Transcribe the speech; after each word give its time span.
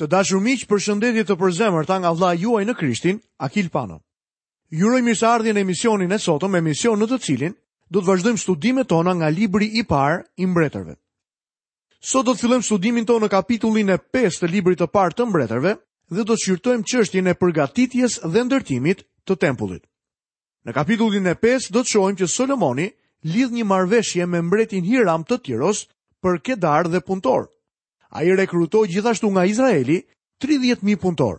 Të 0.00 0.06
dashur 0.08 0.40
miq, 0.40 0.62
përshëndetje 0.68 1.22
të 1.28 1.34
përzemërt 1.40 1.90
nga 2.00 2.10
vllai 2.16 2.36
juaj 2.40 2.62
në 2.64 2.74
Krishtin, 2.76 3.16
Akil 3.46 3.66
Pano. 3.74 3.98
Ju 4.72 4.86
uroj 4.88 5.00
mirëseardhjen 5.04 5.54
në 5.60 5.64
emisionin 5.66 6.14
e 6.16 6.18
sotëm, 6.26 6.56
emision 6.56 6.96
në 7.00 7.08
të 7.10 7.18
cilin 7.26 7.56
do 7.92 8.00
të 8.00 8.06
vazhdojmë 8.08 8.40
studimet 8.40 8.88
tona 8.88 9.12
nga 9.18 9.28
libri 9.38 9.68
i 9.80 9.84
parë 9.90 10.14
i 10.40 10.46
mbretërve. 10.48 10.94
Sot 12.12 12.24
do 12.24 12.32
të 12.32 12.40
fillojmë 12.42 12.66
studimin 12.70 13.04
tonë 13.10 13.26
në 13.26 13.30
kapitullin 13.36 13.92
e 13.92 13.98
5 14.16 14.40
të 14.40 14.50
librit 14.54 14.80
të 14.80 14.88
parë 14.94 15.16
të 15.18 15.28
mbretërve 15.28 15.74
dhe 16.16 16.22
do 16.24 16.32
të 16.32 16.38
shqyrtojmë 16.46 16.88
çështjen 16.92 17.28
e 17.28 17.36
përgatitjes 17.42 18.16
dhe 18.32 18.46
ndërtimit 18.48 19.04
të 19.28 19.36
tempullit. 19.44 19.84
Në 20.64 20.78
kapitullin 20.80 21.28
e 21.28 21.36
5 21.44 21.68
do 21.76 21.84
të 21.84 21.90
shohim 21.92 22.16
që 22.22 22.30
Solomoni 22.38 22.88
lidh 23.36 23.52
një 23.52 23.68
marrëveshje 23.74 24.26
me 24.32 24.40
mbretin 24.48 24.84
Hiram 24.88 25.28
të 25.28 25.42
Tiros 25.44 25.84
për 26.24 26.40
Kedar 26.48 26.88
dhe 26.88 27.04
punëtorë 27.04 27.52
a 28.10 28.22
i 28.22 28.36
rekrutoj 28.36 28.88
gjithashtu 28.88 29.30
nga 29.30 29.44
Izraeli 29.44 30.02
30.000 30.42 30.96
punëtor. 30.96 31.38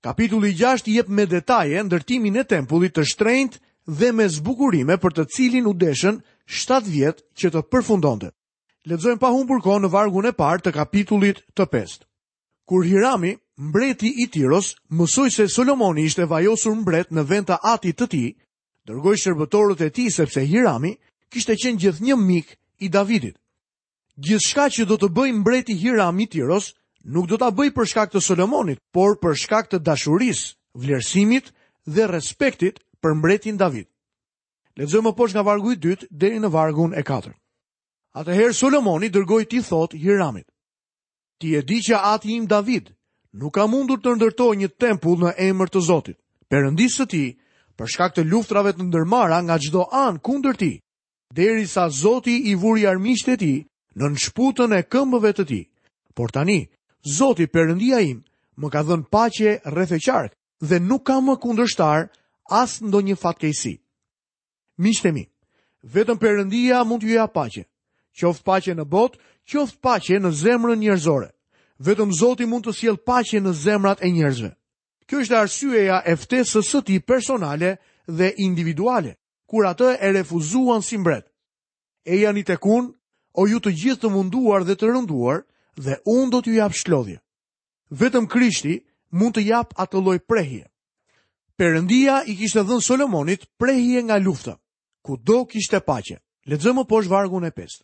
Kapitulli 0.00 0.54
6 0.54 0.88
jep 0.90 1.08
me 1.08 1.26
detaje 1.28 1.82
ndërtimin 1.84 2.40
e 2.40 2.44
tempullit 2.48 2.94
të 2.96 3.04
shtrejnët 3.04 3.58
dhe 3.90 4.10
me 4.12 4.28
zbukurime 4.32 4.96
për 4.96 5.12
të 5.16 5.24
cilin 5.36 5.66
u 5.68 5.72
deshen 5.74 6.20
7 6.46 6.88
vjetë 6.88 7.22
që 7.40 7.50
të 7.52 7.60
përfundonte. 7.72 8.30
Ledzojmë 8.88 9.20
pa 9.20 9.28
humbur 9.34 9.60
ko 9.62 9.76
në 9.82 9.90
vargun 9.92 10.26
e 10.26 10.32
parë 10.32 10.62
të 10.64 10.72
kapitullit 10.78 11.42
të 11.54 11.66
pestë. 11.68 12.06
Kur 12.64 12.84
Hirami, 12.86 13.34
mbreti 13.60 14.08
i 14.22 14.28
Tiros, 14.32 14.72
mësoj 14.88 15.28
se 15.30 15.48
Solomoni 15.52 16.04
ishte 16.08 16.24
vajosur 16.30 16.74
mbret 16.80 17.10
në 17.12 17.24
venta 17.28 17.58
atit 17.62 17.98
të 18.00 18.06
ti, 18.08 18.22
dërgoj 18.88 19.16
shërbëtorët 19.20 19.84
e 19.84 19.90
ti 19.90 20.06
sepse 20.10 20.46
Hirami 20.48 20.94
kishte 21.28 21.58
qenë 21.60 21.80
gjithë 21.82 22.04
një 22.08 22.16
mik 22.24 22.56
i 22.80 22.88
Davidit 22.88 23.36
gjithçka 24.20 24.64
që 24.74 24.84
do 24.86 24.96
të 25.00 25.08
bëj 25.16 25.30
mbreti 25.40 25.74
Hiram 25.80 26.18
i 26.20 26.26
Tiros 26.28 26.74
nuk 27.08 27.26
do 27.30 27.38
ta 27.40 27.48
bëj 27.50 27.70
për 27.72 27.88
shkak 27.90 28.10
të 28.12 28.20
Solomonit, 28.20 28.78
por 28.92 29.16
për 29.22 29.36
shkak 29.44 29.70
të 29.72 29.80
dashurisë, 29.86 30.52
vlerësimit 30.76 31.48
dhe 31.88 32.04
respektit 32.10 32.80
për 33.00 33.16
mbretin 33.16 33.56
David. 33.56 33.88
Lexojmë 34.76 35.08
më 35.10 35.16
poshtë 35.16 35.38
nga 35.38 35.46
vargu 35.48 35.72
i 35.72 35.76
dytë 35.80 36.08
deri 36.10 36.40
në 36.40 36.50
vargun 36.52 36.92
e 36.94 37.02
4. 37.02 37.32
Atëherë 38.20 38.56
Solomoni 38.56 39.08
dërgoi 39.08 39.46
ti 39.48 39.62
thot 39.64 39.94
Hiramit: 39.96 40.46
Ti 41.40 41.54
e 41.56 41.62
di 41.64 41.80
që 41.80 41.96
ati 42.14 42.34
im 42.36 42.46
David 42.46 42.90
nuk 43.40 43.54
ka 43.56 43.64
mundur 43.70 44.00
të 44.02 44.16
ndërtoj 44.18 44.52
një 44.60 44.68
tempull 44.76 45.22
në 45.24 45.34
emër 45.48 45.68
të 45.72 45.80
Zotit. 45.86 46.18
Perëndisë 46.50 46.96
të 46.98 47.06
ti, 47.10 47.24
për 47.78 47.86
shkak 47.88 48.14
të 48.14 48.24
luftrave 48.26 48.72
të 48.74 48.88
ndërmara 48.88 49.38
nga 49.46 49.56
çdo 49.62 49.84
an 49.88 50.18
kundër 50.18 50.56
ti, 50.58 50.72
derisa 51.30 51.86
Zoti 51.88 52.36
i 52.50 52.56
vuri 52.58 52.88
armiqtë 52.90 53.34
e 53.34 53.36
ti, 53.38 53.52
në 53.98 54.10
nëshputën 54.14 54.76
e 54.76 54.82
këmbëve 54.88 55.30
të 55.38 55.44
ti. 55.50 55.60
Por 56.14 56.30
tani, 56.30 56.68
Zoti 57.16 57.46
përëndia 57.48 58.00
im 58.04 58.18
më 58.60 58.68
ka 58.72 58.82
dhënë 58.84 59.08
pache 59.10 59.60
rreth 59.64 60.32
dhe 60.60 60.76
nuk 60.84 61.06
ka 61.06 61.16
më 61.24 61.34
kundërshtar 61.40 62.08
as 62.52 62.80
ndo 62.84 63.00
një 63.00 63.16
fatkejsi. 63.16 63.74
Mishtemi, 64.76 65.24
mi, 65.26 65.30
vetëm 65.94 66.18
përëndia 66.20 66.82
mund 66.84 67.00
të 67.02 67.06
juja 67.08 67.26
pache, 67.32 67.64
qoftë 68.12 68.44
pache 68.44 68.72
në 68.76 68.84
botë, 68.84 69.16
qoftë 69.48 69.80
pache 69.80 70.20
në 70.20 70.30
zemrën 70.42 70.80
njërzore. 70.84 71.30
Vetëm 71.80 72.12
Zoti 72.20 72.44
mund 72.44 72.66
të 72.66 72.72
sjellë 72.76 73.04
paqe 73.08 73.40
në 73.40 73.52
zemrat 73.56 74.04
e 74.04 74.10
njerëzve. 74.12 74.50
Kjo 75.08 75.22
është 75.24 75.36
arsyeja 75.40 76.02
e 76.04 76.12
ftesës 76.20 76.68
së 76.68 76.80
tij 76.84 77.00
personale 77.00 77.78
dhe 78.06 78.34
individuale, 78.36 79.16
kur 79.48 79.64
atë 79.64 79.96
e 80.04 80.12
refuzuan 80.12 80.84
si 80.84 80.98
mbret. 81.00 81.24
E 82.04 82.20
janë 82.20 82.40
i 82.40 82.44
tekun 82.52 82.92
o 83.38 83.46
ju 83.46 83.60
të 83.62 83.70
gjithë 83.82 84.00
të 84.04 84.10
munduar 84.12 84.64
dhe 84.66 84.74
të 84.78 84.86
rënduar, 84.90 85.44
dhe 85.78 85.98
unë 86.06 86.30
do 86.32 86.40
t'ju 86.42 86.54
jap 86.58 86.74
shlodhje. 86.76 87.20
Vetëm 87.90 88.26
Krishti 88.30 88.80
mund 89.10 89.34
të 89.36 89.44
jap 89.48 89.74
atë 89.78 89.98
lloj 90.02 90.18
prehje. 90.26 90.66
Perëndia 91.58 92.22
i 92.26 92.34
kishte 92.38 92.62
dhënë 92.64 92.82
Solomonit 92.84 93.46
prehje 93.60 94.02
nga 94.06 94.18
lufta, 94.18 94.56
ku 95.02 95.16
do 95.16 95.44
kishte 95.44 95.80
paqe. 95.80 96.18
Lexojmë 96.48 96.82
më 96.82 96.88
poshtë 96.88 97.10
vargun 97.12 97.44
e 97.44 97.50
5. 97.52 97.82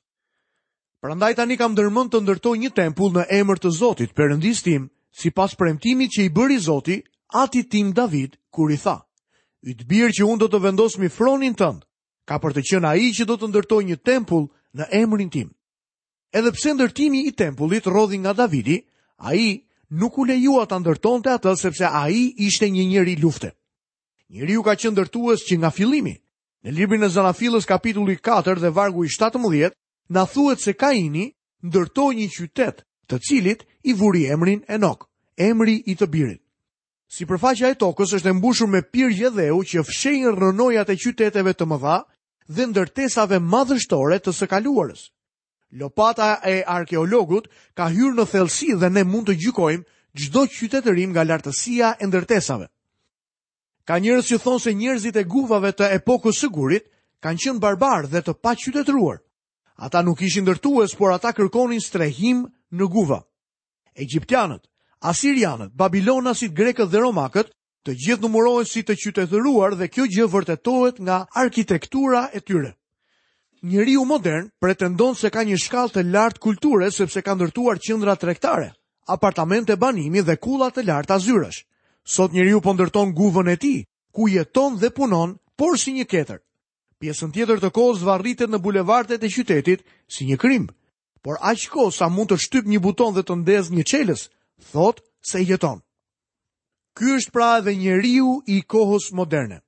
Prandaj 1.02 1.34
tani 1.36 1.56
kam 1.60 1.74
dërmën 1.76 2.08
të 2.10 2.22
ndërtoj 2.24 2.56
një 2.60 2.70
tempull 2.74 3.12
në 3.12 3.26
emër 3.40 3.60
të 3.62 3.70
Zotit, 3.76 4.14
Perëndis 4.16 4.62
tim, 4.64 4.88
sipas 5.12 5.54
premtimit 5.54 6.10
që 6.16 6.24
i 6.26 6.30
bëri 6.32 6.56
Zoti 6.58 7.02
ati 7.42 7.62
tim 7.68 7.92
David 7.92 8.38
kur 8.50 8.72
i 8.72 8.78
tha: 8.80 9.04
"Yt 9.60 9.84
bir 9.86 10.08
që 10.10 10.24
unë 10.24 10.38
do 10.40 10.46
të 10.48 10.62
vendos 10.64 10.96
mi 10.98 11.08
fronin 11.08 11.54
tënd." 11.54 11.84
Ka 12.26 12.40
për 12.42 12.54
të 12.56 12.62
qenë 12.68 12.88
ai 12.88 13.12
që 13.14 13.24
do 13.28 13.36
të 13.38 13.46
ndërtoj 13.52 13.82
një 13.86 13.96
tempull 14.02 14.48
në 14.74 14.86
emrin 15.02 15.30
tim. 15.30 15.50
Edhe 16.34 16.50
pse 16.52 16.74
ndërtimi 16.74 17.20
i 17.28 17.32
tempullit 17.32 17.86
rodhi 17.86 18.18
nga 18.18 18.32
Davidi, 18.34 18.80
a 19.22 19.34
i 19.34 19.62
nuk 19.94 20.18
u 20.18 20.24
lejua 20.26 20.66
të 20.66 20.80
ndërton 20.82 21.22
të 21.24 21.34
atë 21.38 21.54
sepse 21.60 21.86
a 21.88 22.06
i 22.10 22.32
ishte 22.48 22.66
një 22.70 22.84
njëri 22.90 23.14
lufte. 23.22 23.52
Njëri 24.32 24.52
ju 24.58 24.62
ka 24.66 24.74
që 24.74 24.90
ndërtuës 24.92 25.44
që 25.48 25.54
nga 25.58 25.70
filimi, 25.70 26.16
në 26.66 26.70
libri 26.74 26.98
në 26.98 27.12
Zanafilës 27.14 27.66
kapitulli 27.68 28.16
4 28.18 28.58
dhe 28.60 28.70
vargu 28.74 29.04
i 29.06 29.08
17, 29.12 29.70
në 30.10 30.22
thuet 30.32 30.60
se 30.60 30.72
ka 30.74 30.90
ini 30.92 31.30
ndërtoj 31.62 32.12
një 32.16 32.26
qytet 32.34 32.82
të 33.06 33.16
cilit 33.22 33.62
i 33.86 33.92
vuri 33.94 34.26
emrin 34.30 34.64
e 34.68 34.76
emri 35.36 35.82
i 35.86 35.94
të 35.94 36.06
birit. 36.06 36.42
Si 37.08 37.22
përfaqja 37.24 37.70
e 37.70 37.74
tokës 37.78 38.14
është 38.18 38.28
e 38.28 38.32
mbushur 38.32 38.66
me 38.66 38.82
pirgje 38.82 39.30
dheu 39.30 39.62
që 39.62 39.82
fshejnë 39.86 40.30
rënojat 40.34 40.88
e 40.90 40.96
qyteteve 40.98 41.52
të 41.54 41.64
mëdha, 41.70 41.98
dhe 42.48 42.66
ndërtesave 42.70 43.38
madhështore 43.42 44.18
të 44.22 44.32
së 44.38 44.48
kaluarës. 44.50 45.08
Lopata 45.78 46.36
e 46.46 46.62
arkeologut 46.62 47.48
ka 47.74 47.88
hyrë 47.90 48.14
në 48.20 48.26
thellësi 48.32 48.72
dhe 48.80 48.90
ne 48.90 49.02
mund 49.04 49.26
të 49.30 49.34
gjykojmë 49.44 49.84
çdo 50.16 50.46
qytetërim 50.54 51.10
nga 51.12 51.24
lartësia 51.26 51.94
e 52.00 52.06
ndërtesave. 52.06 52.68
Ka 53.86 53.98
njerëz 54.02 54.30
që 54.30 54.38
thonë 54.44 54.62
se 54.62 54.74
njerëzit 54.74 55.16
e 55.18 55.24
guvave 55.24 55.72
të 55.72 55.90
epokës 55.98 56.40
së 56.42 56.50
gurit 56.50 56.86
kanë 57.22 57.42
qenë 57.42 57.62
barbar 57.62 58.06
dhe 58.10 58.22
të 58.22 58.36
paqytetëruar. 58.42 59.18
Ata 59.76 60.00
nuk 60.02 60.22
ishin 60.22 60.46
ndërtues, 60.46 60.94
por 60.96 61.12
ata 61.12 61.32
kërkonin 61.36 61.82
strehim 61.82 62.46
në 62.72 62.84
guva. 62.88 63.20
Egjiptianët, 63.94 64.64
Asirianët, 65.02 65.74
Babilonasit, 65.76 66.52
Grekët 66.56 66.88
dhe 66.90 66.98
Romakët 67.02 67.52
Të 67.86 67.94
gjithë 68.02 68.22
numërohen 68.26 68.66
si 68.66 68.80
të 68.82 68.96
qytetëruar 68.98 69.76
dhe 69.78 69.86
kjo 69.94 70.04
gjë 70.10 70.24
vërtetohet 70.32 70.96
nga 71.06 71.20
arkitektura 71.38 72.24
e 72.34 72.40
tyre. 72.42 72.72
Njëriu 73.62 74.02
modern 74.06 74.48
pretendon 74.58 75.14
se 75.14 75.30
ka 75.30 75.44
një 75.46 75.58
shkallë 75.64 75.92
të 75.94 76.02
lartë 76.10 76.42
kulture 76.42 76.88
sepse 76.90 77.22
ka 77.22 77.36
ndërtuar 77.38 77.78
qendra 77.78 78.16
tregtare, 78.18 78.72
apartamente 79.06 79.78
banimi 79.78 80.20
dhe 80.26 80.34
kulla 80.42 80.72
të 80.74 80.82
larta 80.88 81.20
zyrash. 81.22 81.62
Sot 82.02 82.34
njeriu 82.34 82.58
po 82.60 82.74
ndërton 82.74 83.14
guvën 83.14 83.52
e 83.54 83.56
tij, 83.62 83.78
ku 84.14 84.26
jeton 84.34 84.78
dhe 84.82 84.90
punon, 84.90 85.38
por 85.58 85.78
si 85.78 85.94
një 85.94 86.10
ketër. 86.10 86.40
Pjesën 86.98 87.30
tjetër 87.34 87.62
të 87.62 87.70
kohës 87.70 88.02
varritet 88.02 88.50
në 88.50 88.58
bulevardet 88.66 89.22
e 89.22 89.30
qytetit 89.30 89.86
si 90.10 90.26
një 90.26 90.36
krim, 90.42 90.66
por 91.22 91.38
aq 91.38 91.70
kohë 91.70 91.94
sa 91.94 92.10
mund 92.10 92.34
të 92.34 92.42
shtyp 92.44 92.66
një 92.66 92.82
buton 92.82 93.14
dhe 93.14 93.22
të 93.22 93.34
ndez 93.44 93.70
një 93.70 93.84
çelës, 93.92 94.26
thot 94.74 94.98
se 95.22 95.38
jeton. 95.46 95.85
Ky 96.96 97.10
është 97.20 97.30
pra 97.36 97.46
edhe 97.60 97.74
njeriu 97.76 98.42
i 98.48 98.62
kohës 98.72 99.10
moderne. 99.12 99.58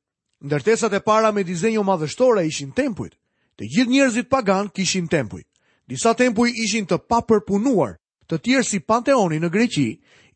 Ndërtesat 0.41 0.94
e 0.97 1.00
para 1.05 1.28
me 1.34 1.44
dizenjo 1.44 1.83
madhështore 1.84 2.47
ishin 2.49 2.71
tempujt. 2.72 3.19
Të 3.59 3.69
gjithë 3.75 3.93
njerëzit 3.93 4.28
pagan 4.33 4.71
kishin 4.72 5.09
tempuj. 5.12 5.43
Disa 5.91 6.15
tempuj 6.16 6.53
ishin 6.65 6.87
të 6.89 6.99
papërpunuar, 7.11 7.99
të 8.28 8.39
tjerë 8.44 8.65
si 8.69 8.81
Panteoni 8.81 9.41
në 9.43 9.50
Greqi 9.53 9.89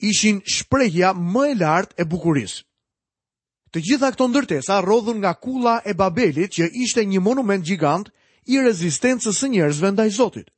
ishin 0.05 0.43
shprehja 0.45 1.15
më 1.17 1.47
e 1.51 1.55
lartë 1.63 1.97
e 2.03 2.05
bukurisë. 2.13 2.61
Të 3.73 3.81
gjitha 3.87 4.13
këto 4.13 4.29
ndërtesa 4.29 4.81
rrodhun 4.85 5.21
nga 5.23 5.33
kulla 5.41 5.79
e 5.89 5.95
Babelit 5.97 6.53
që 6.59 6.69
ishte 6.83 7.05
një 7.09 7.21
monument 7.25 7.65
gjigant 7.65 8.09
i 8.53 8.61
rezistencës 8.61 9.37
së 9.41 9.49
njerëzve 9.55 9.93
ndaj 9.97 10.11
Zotit. 10.19 10.49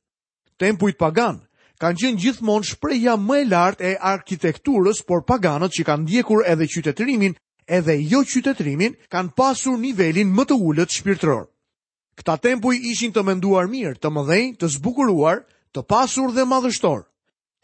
Tempujt 0.59 0.97
pagan 0.99 1.44
kanë 1.83 1.99
qenë 2.01 2.21
gjithmonë 2.23 2.67
shpreja 2.71 3.15
më 3.19 3.37
e 3.43 3.47
lartë 3.51 3.85
e 3.91 3.95
arkitekturës, 4.13 5.01
por 5.03 5.25
paganët 5.27 5.73
që 5.75 5.83
kanë 5.87 6.03
ndjekur 6.07 6.45
edhe 6.47 6.67
qytetërimin 6.71 7.33
edhe 7.77 7.95
jo 8.07 8.21
qytetërimin 8.31 8.95
kanë 9.11 9.33
pasur 9.35 9.77
nivelin 9.81 10.31
më 10.37 10.43
të 10.49 10.57
ullët 10.69 10.95
shpirtëror. 10.95 11.45
Këta 12.15 12.37
tempuj 12.39 12.75
ishin 12.91 13.11
të 13.11 13.25
menduar 13.27 13.67
mirë, 13.67 13.97
të 13.99 14.07
mëdhenj, 14.13 14.53
të 14.59 14.69
zbukuruar, 14.77 15.41
të 15.75 15.81
pasur 15.83 16.31
dhe 16.31 16.45
madhështor. 16.47 17.01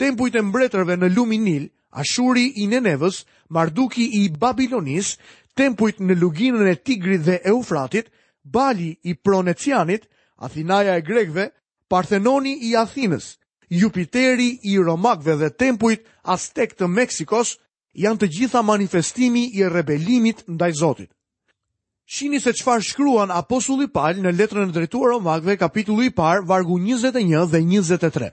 Tempuj 0.01 0.31
të 0.35 0.41
mbretërve 0.49 0.97
në 0.99 1.11
Luminil, 1.15 1.69
Ashuri 1.93 2.49
i 2.59 2.67
Nenevës, 2.71 3.21
Marduki 3.47 4.09
i 4.19 4.27
Babilonis, 4.41 5.15
tempujt 5.55 5.99
në 6.03 6.15
luginën 6.19 6.67
e 6.71 6.75
Tigrit 6.83 7.23
dhe 7.25 7.39
Eufratit, 7.47 8.11
Bali 8.43 8.95
i 9.07 9.15
Pronecianit, 9.15 10.07
Athinaja 10.43 10.97
e 10.99 11.05
Grekve, 11.05 11.49
Parthenoni 11.91 12.57
i 12.67 12.75
Athinës, 12.79 13.35
Jupiteri 13.71 14.49
i 14.69 14.77
Romakve 14.83 15.35
dhe 15.41 15.47
tempujt 15.63 16.03
Aztek 16.33 16.73
të 16.75 16.87
Meksikos 16.95 17.53
janë 18.05 18.19
të 18.23 18.27
gjitha 18.37 18.61
manifestimi 18.69 19.45
i 19.59 19.63
rebelimit 19.75 20.41
ndaj 20.51 20.67
Zotit. 20.79 21.07
Shini 22.11 22.41
se 22.43 22.51
qëfar 22.59 22.83
shkruan 22.83 23.31
Apostulli 23.35 23.87
Pal 23.87 24.19
në 24.25 24.33
letrën 24.35 24.67
e 24.67 24.75
drejtuar 24.75 25.13
Romakve 25.15 25.55
kapitullu 25.61 26.03
i 26.03 26.11
par 26.17 26.43
vargu 26.49 26.79
21 26.83 27.47
dhe 27.53 27.63
23. 27.71 28.29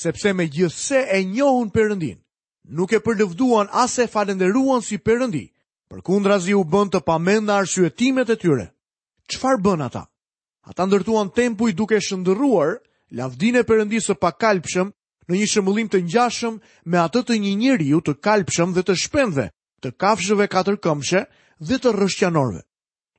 Sepse 0.00 0.34
me 0.34 0.48
gjithse 0.56 1.04
e 1.06 1.22
njohun 1.30 1.70
përëndin, 1.76 2.18
nuk 2.78 2.92
e 2.92 2.98
përlëvduan 3.06 3.70
as 3.84 3.94
e 4.02 4.08
falenderuan 4.10 4.82
si 4.82 4.98
përëndi, 5.06 5.44
për 5.90 6.02
kundra 6.08 6.40
zi 6.42 6.54
u 6.58 6.64
bënd 6.72 6.96
të 6.96 7.04
pamenda 7.12 7.60
arsyetimet 7.62 8.30
e 8.30 8.36
tyre. 8.42 8.66
Qëfar 9.30 9.62
bën 9.62 9.86
ata? 9.86 10.02
Ata 10.66 10.86
ndërtuan 10.88 11.30
tempuj 11.30 11.70
duke 11.78 12.00
shëndëruar, 12.08 12.80
lavdin 13.12 13.58
e 13.60 13.64
përëndisë 13.68 14.12
të 14.14 14.18
pakalpshëm 14.24 14.92
në 15.30 15.38
një 15.38 15.48
shëmullim 15.52 15.88
të 15.92 15.98
njashëm 16.08 16.54
me 16.90 16.98
atë 17.04 17.22
të 17.28 17.36
një 17.44 17.54
njëri 17.62 17.88
ju 17.92 18.00
të 18.04 18.14
kalpshëm 18.24 18.72
dhe 18.76 18.84
të 18.88 18.94
shpendve, 19.04 19.44
të 19.84 19.92
kafshëve 20.02 20.46
katër 20.52 20.78
këmshe 20.84 21.24
dhe 21.68 21.78
të 21.80 21.92
rëshqanorve. 21.98 22.62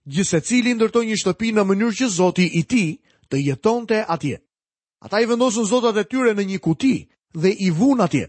Gjise 0.10 0.40
cili 0.50 0.74
ndërtoj 0.76 1.06
një 1.10 1.18
shtëpi 1.22 1.54
në 1.56 1.64
mënyrë 1.70 1.98
që 2.00 2.08
Zoti 2.18 2.48
i 2.60 2.64
ti 2.72 2.86
të 3.30 3.38
jeton 3.48 3.86
të 3.88 4.02
atje. 4.14 4.40
Ata 5.06 5.22
i 5.22 5.28
vendosën 5.30 5.68
Zotat 5.70 5.98
e 6.02 6.08
tyre 6.10 6.34
në 6.36 6.44
një 6.50 6.60
kuti 6.64 6.94
dhe 7.38 7.52
i 7.66 7.70
vun 7.72 8.02
atje. 8.04 8.26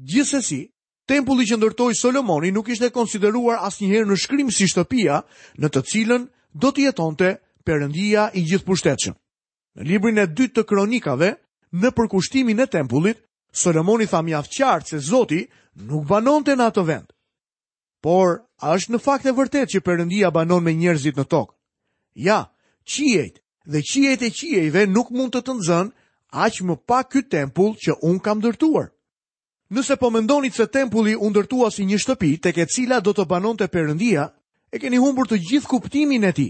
Gjise 0.00 0.40
si, 0.42 0.62
tempulli 1.06 1.46
që 1.46 1.60
ndërtoj 1.60 1.94
Solomoni 1.98 2.50
nuk 2.54 2.72
ishte 2.72 2.90
konsideruar 2.94 3.60
as 3.68 3.78
njëherë 3.80 4.08
në 4.10 4.16
shkrim 4.24 4.50
si 4.52 4.66
shtëpia 4.70 5.22
në 5.60 5.68
të 5.70 5.84
cilën 5.92 6.26
do 6.56 6.72
të 6.74 6.88
jeton 6.88 7.14
të 7.16 7.30
përëndia 7.66 8.30
i 8.38 8.42
gjithë 8.42 9.14
Në 9.76 9.84
librin 9.84 10.18
e 10.18 10.24
dytë 10.32 10.54
të 10.62 10.64
kronikave, 10.72 11.28
në 11.76 11.90
përkushtimin 11.96 12.60
e 12.64 12.66
tempullit, 12.72 13.18
Solomoni 13.62 14.06
tha 14.08 14.22
mjaftë 14.24 14.56
qartë 14.56 14.88
se 14.88 14.98
Zoti 15.08 15.40
nuk 15.90 16.06
banon 16.08 16.44
të 16.46 16.54
në 16.56 16.68
atë 16.72 16.84
vend. 16.88 17.04
Por, 18.00 18.38
është 18.64 18.94
në 18.96 19.00
fakt 19.04 19.28
e 19.28 19.34
vërtet 19.36 19.74
që 19.74 19.82
përëndia 19.84 20.30
banon 20.32 20.64
me 20.64 20.72
njerëzit 20.80 21.16
në 21.20 21.26
tokë. 21.28 21.52
Ja, 22.28 22.38
qijet 22.88 23.42
dhe 23.68 23.82
qijet 23.84 24.22
e 24.22 24.30
qiejve 24.32 24.86
nuk 24.88 25.12
mund 25.12 25.36
të 25.36 25.42
të 25.44 25.58
nëzën, 25.58 25.92
aqë 26.46 26.64
më 26.70 26.76
pak 26.88 27.12
këtë 27.12 27.30
tempull 27.36 27.76
që 27.76 27.98
unë 28.00 28.22
kam 28.24 28.40
dërtuar. 28.44 28.88
Nëse 29.76 29.96
po 30.00 30.08
mendoni 30.14 30.52
se 30.56 30.68
tempulli 30.72 31.16
unë 31.18 31.36
dërtuar 31.40 31.72
si 31.74 31.84
një 31.84 31.98
shtëpi, 32.00 32.32
të 32.40 32.54
ke 32.56 32.64
cila 32.70 33.02
do 33.02 33.12
të 33.12 33.26
banon 33.28 33.56
të 33.58 33.68
përëndia, 33.74 34.28
e 34.72 34.78
keni 34.78 35.00
humbur 35.02 35.26
të 35.28 35.42
gjithë 35.42 35.68
kuptimin 35.68 36.24
e 36.30 36.32
ti. 36.32 36.48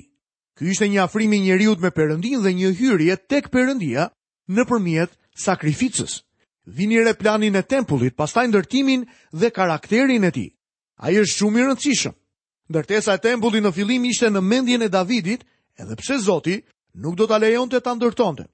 Ky 0.56 0.70
ishte 0.72 0.86
një 0.88 1.02
afrim 1.04 1.32
i 1.36 1.40
njeriut 1.44 1.82
me 1.84 1.90
Perëndin 1.92 2.40
dhe 2.42 2.52
një 2.56 2.70
hyrje 2.78 3.16
tek 3.28 3.50
Perëndia 3.52 4.06
nëpërmjet 4.56 5.12
sakrificës. 5.36 6.22
Vini 6.64 7.02
re 7.04 7.12
planin 7.14 7.56
e 7.56 7.62
tempullit, 7.62 8.16
pastaj 8.16 8.46
ndërtimin 8.48 9.04
dhe 9.36 9.50
karakterin 9.54 10.24
e 10.24 10.30
tij. 10.32 10.48
Ai 11.04 11.20
është 11.20 11.36
shumë 11.36 11.60
i 11.60 11.66
rëndësishëm. 11.68 12.14
Ndërtesa 12.72 13.14
e 13.18 13.22
tempullit 13.26 13.64
në 13.68 13.72
fillim 13.76 14.08
ishte 14.08 14.32
në 14.32 14.40
mendjen 14.42 14.82
e 14.82 14.88
Davidit, 14.88 15.44
edhe 15.76 15.94
pse 16.00 16.16
Zoti 16.24 16.56
nuk 16.96 17.18
do 17.20 17.26
ta 17.28 17.36
lejonte 17.38 17.78
ta 17.84 17.92
ndërtonte. 17.94 18.48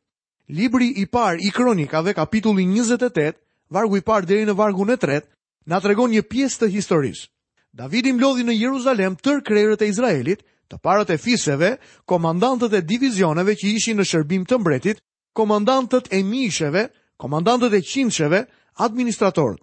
Libri 0.51 0.91
i 1.01 1.07
parë 1.07 1.39
i 1.47 1.53
Kronikave, 1.55 2.13
kapitulli 2.19 2.65
28, 2.67 3.39
vargu 3.73 3.97
i 3.97 4.03
parë 4.03 4.27
deri 4.29 4.49
në 4.51 4.57
vargun 4.59 4.91
e 4.93 4.99
tretë, 5.01 5.31
na 5.71 5.79
tregon 5.81 6.11
një 6.11 6.27
pjesë 6.27 6.65
të 6.65 6.69
historisë. 6.77 7.29
Davidi 7.73 8.13
mlodhi 8.13 8.43
në 8.45 8.59
Jeruzalem 8.59 9.15
tër 9.23 9.41
krerët 9.47 9.87
e 9.87 9.89
Izraelit, 9.95 10.43
të 10.73 10.81
parët 10.81 11.11
e 11.13 11.19
fiseve, 11.21 11.75
komandantët 12.09 12.73
e 12.73 12.81
divizioneve 12.81 13.53
që 13.61 13.73
ishin 13.77 13.99
në 14.01 14.07
shërbim 14.09 14.47
të 14.49 14.59
mbretit, 14.59 15.03
komandantët 15.37 16.09
e 16.17 16.23
mishëve, 16.25 16.87
komandantët 17.21 17.77
e 17.77 17.83
qimësheve, 17.85 18.47
administratorët. 18.81 19.61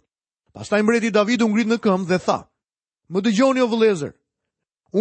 Pastaj 0.54 0.84
mbreti 0.86 1.10
David 1.14 1.42
ungrit 1.42 1.70
në 1.70 1.80
këmbë 1.82 2.10
dhe 2.14 2.20
tha, 2.26 2.38
më 3.10 3.24
dëgjoni 3.26 3.62
o 3.66 3.68
vëlezër, 3.72 4.14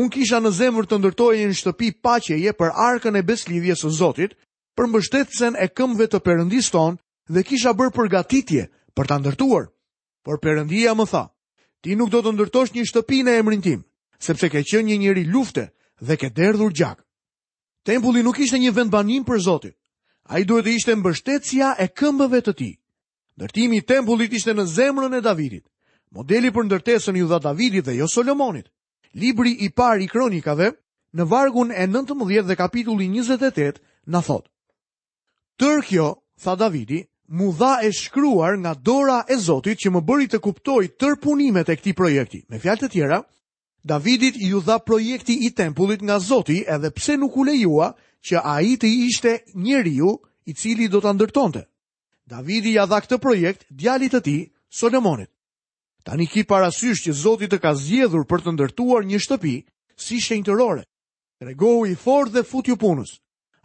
unë 0.01 0.13
kisha 0.15 0.41
në 0.41 0.51
zemër 0.59 0.89
të 0.89 0.99
ndërtoje 1.03 1.47
një 1.53 1.57
shtëpi 1.61 1.89
pacheje 2.05 2.53
për 2.57 2.73
arkën 2.89 3.17
e 3.21 3.25
beslidhje 3.29 3.77
së 3.81 3.89
Zotit, 4.01 4.37
për 4.77 4.89
mbështetësen 4.93 5.57
e 5.61 5.67
këmbëve 5.77 6.07
të 6.13 6.19
përëndis 6.25 6.69
tonë 6.73 7.01
dhe 7.35 7.45
kisha 7.49 7.73
bërë 7.79 7.97
përgatitje 7.97 8.69
për 8.97 9.07
të 9.13 9.17
ndërtuar. 9.23 9.65
Por 10.25 10.41
përëndia 10.45 10.93
më 10.97 11.07
tha, 11.09 11.25
ti 11.83 11.97
nuk 11.97 12.11
do 12.13 12.21
të 12.25 12.33
ndërtosh 12.37 12.75
një 12.77 12.85
shtëpi 12.91 13.23
në 13.25 13.39
emrin 13.43 13.65
tim, 13.65 13.81
sepse 14.21 14.49
ke 14.53 14.61
qenë 14.69 14.89
një 14.93 15.01
njëri 15.05 15.25
lufte, 15.33 15.65
dhe 16.01 16.17
ke 16.17 16.31
derdhur 16.37 16.73
gjak. 16.73 17.05
Tempulli 17.87 18.23
nuk 18.23 18.39
ishte 18.41 18.59
një 18.59 18.73
vend 18.77 18.91
banim 18.91 19.25
për 19.25 19.39
Zotin. 19.41 19.75
A 20.29 20.39
i 20.39 20.45
duhet 20.45 20.67
të 20.67 20.75
ishte 20.77 20.95
mbështetësia 20.95 21.75
e 21.81 21.89
këmbëve 21.89 22.43
të 22.45 22.53
ti. 22.57 22.71
Ndërtimi 23.39 23.79
i 23.81 23.85
tempullit 23.87 24.33
ishte 24.35 24.55
në 24.55 24.65
zemrën 24.67 25.15
e 25.19 25.23
Davidit. 25.25 25.65
Modeli 26.13 26.51
për 26.51 26.67
ndërtesën 26.67 27.17
ju 27.17 27.29
dha 27.29 27.39
Davidit 27.39 27.85
dhe 27.85 27.97
jo 27.97 28.09
Solomonit. 28.09 28.67
Libri 29.15 29.55
i 29.65 29.71
par 29.73 30.01
i 30.01 30.07
kronikave, 30.09 30.73
në 31.17 31.25
vargun 31.31 31.73
e 31.73 31.87
19 31.87 32.43
dhe 32.47 32.57
kapitulli 32.57 33.09
28, 33.09 33.81
në 34.07 34.21
thot. 34.27 34.47
Tërkjo, 35.61 36.09
tha 36.43 36.55
Davidi, 36.57 37.01
mu 37.29 37.53
dha 37.57 37.79
e 37.85 37.91
shkruar 37.93 38.59
nga 38.59 38.75
dora 38.75 39.25
e 39.29 39.37
Zotit 39.37 39.81
që 39.81 39.91
më 39.91 40.05
bëri 40.05 40.27
të 40.29 40.39
kuptoj 40.45 40.83
tërpunimet 41.01 41.69
e 41.69 41.77
këti 41.77 41.95
projekti. 41.97 42.45
Me 42.49 42.59
fjalë 42.61 42.81
të 42.85 42.91
tjera, 42.93 43.23
Davidit 43.89 44.35
ju 44.39 44.61
dha 44.61 44.79
projekti 44.79 45.35
i 45.47 45.51
tempullit 45.59 46.03
nga 46.07 46.17
Zoti 46.29 46.59
edhe 46.75 46.91
pse 46.97 47.15
nuk 47.17 47.35
u 47.37 47.43
lejua 47.49 47.89
që 48.27 48.37
a 48.45 48.55
i 48.71 48.75
të 48.83 48.89
ishte 49.09 49.33
njeriu 49.67 50.11
i 50.51 50.55
cili 50.61 50.89
do 50.93 51.01
të 51.01 51.13
ndërtonte. 51.17 51.63
Davidi 52.33 52.75
ja 52.77 52.85
dha 52.91 52.99
këtë 53.05 53.19
projekt 53.25 53.65
djalit 53.81 54.13
të 54.15 54.21
ti, 54.27 54.37
Solomonit. 54.79 55.31
Ta 56.05 56.17
një 56.21 56.27
ki 56.33 56.43
parasysh 56.51 57.01
që 57.07 57.15
Zoti 57.23 57.49
të 57.49 57.59
ka 57.65 57.71
zjedhur 57.87 58.27
për 58.29 58.45
të 58.45 58.55
ndërtuar 58.59 59.09
një 59.09 59.21
shtëpi 59.25 59.55
si 60.07 60.19
shenjtërore. 60.25 60.85
Regohu 61.49 61.87
i 61.89 61.95
fortë 62.03 62.33
dhe 62.37 62.43
futju 62.51 62.77
punës. 62.83 63.15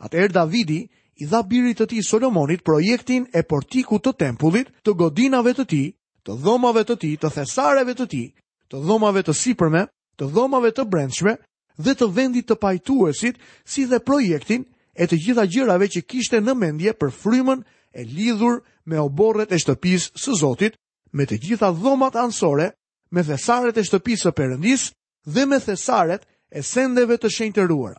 Atëherë 0.07 0.35
Davidi 0.39 0.79
i 1.23 1.27
dha 1.31 1.41
birit 1.51 1.81
të 1.81 1.89
ti 1.91 1.99
Solomonit 2.09 2.63
projektin 2.67 3.25
e 3.39 3.43
portiku 3.51 3.99
të 3.99 4.15
tempullit 4.23 4.71
të 4.83 4.95
godinave 5.01 5.51
të 5.59 5.67
ti, 5.73 5.83
të 6.23 6.31
dhomave 6.43 6.85
të 6.87 6.95
ti, 7.03 7.11
të 7.21 7.27
thesareve 7.35 7.95
të 7.99 8.07
ti, 8.13 8.23
të 8.71 8.79
dhomave 8.87 9.23
të 9.27 9.35
sipërme 9.41 9.83
të 10.19 10.27
dhomave 10.33 10.71
të 10.75 10.83
brendshme 10.93 11.37
dhe 11.77 11.93
të 11.97 12.07
vendit 12.13 12.47
të 12.49 12.57
pajtuesit 12.61 13.39
si 13.65 13.85
dhe 13.89 13.99
projektin 14.05 14.65
e 14.93 15.07
të 15.09 15.17
gjitha 15.25 15.45
gjërave 15.49 15.87
që 15.95 16.05
kishte 16.07 16.41
në 16.41 16.53
mendje 16.53 16.93
për 17.01 17.11
frymën 17.13 17.63
e 17.97 18.05
lidhur 18.05 18.59
me 18.85 18.99
oborret 19.01 19.51
e 19.53 19.57
shtëpisë 19.61 20.11
së 20.21 20.35
Zotit, 20.39 20.75
me 21.13 21.25
të 21.29 21.37
gjitha 21.45 21.69
dhomat 21.77 22.15
anësore, 22.17 22.71
me 23.13 23.23
thesaret 23.23 23.77
e 23.77 23.83
shtëpisë 23.85 24.27
së 24.29 24.31
Perëndis 24.37 24.87
dhe 25.25 25.45
me 25.45 25.59
thesaret 25.61 26.21
e 26.51 26.61
sendeve 26.61 27.17
të 27.21 27.29
shenjtëruara. 27.29 27.97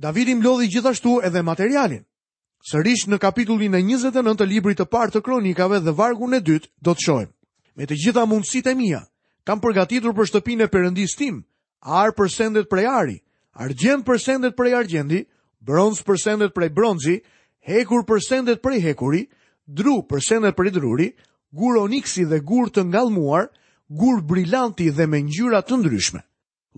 Davidi 0.00 0.34
mlodhi 0.34 0.68
gjithashtu 0.72 1.18
edhe 1.24 1.42
materialin. 1.42 2.02
Sërish 2.70 3.06
në 3.08 3.18
kapitullin 3.22 3.74
e 3.78 3.82
29 3.84 4.36
të 4.38 4.46
librit 4.50 4.78
të 4.82 4.86
parë 4.92 5.12
të 5.14 5.22
kronikave 5.24 5.80
dhe 5.80 5.94
vargun 5.96 6.34
e 6.36 6.40
dytë 6.44 6.70
do 6.84 6.92
të 6.94 7.04
shohim. 7.06 7.30
Me 7.76 7.86
të 7.86 7.96
gjitha 8.02 8.26
mundësitë 8.28 8.72
e 8.72 8.74
mia, 8.80 9.00
kam 9.44 9.60
përgatitur 9.60 10.12
për 10.16 10.28
shtëpinë 10.30 10.66
e 10.66 10.70
Perëndis 10.70 11.14
tim, 11.18 11.42
ar 11.80 12.12
për 12.16 12.28
sendet 12.32 12.68
prej 12.70 12.86
ari, 12.88 13.16
argjend 13.52 14.04
për 14.04 14.20
sendet 14.22 14.56
prej 14.56 14.74
argjendi, 14.76 15.22
bronz 15.60 16.02
për 16.04 16.18
sendet 16.22 16.54
prej 16.54 16.68
bronzi, 16.76 17.20
hekur 17.68 18.04
për 18.06 18.20
sendet 18.26 18.62
prej 18.62 18.80
hekuri, 18.84 19.26
dru 19.66 20.00
për 20.08 20.20
sendet 20.26 20.56
prej 20.56 20.72
druri, 20.76 21.10
gur 21.52 21.78
oniksi 21.82 22.24
dhe 22.30 22.40
gur 22.44 22.70
të 22.70 22.84
ngallmuar, 22.90 23.48
gur 23.88 24.20
brillanti 24.22 24.90
dhe 24.90 25.06
me 25.06 25.20
ngjyra 25.24 25.60
të 25.66 25.76
ndryshme. 25.80 26.20